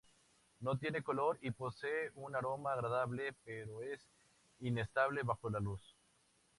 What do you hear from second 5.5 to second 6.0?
la luz.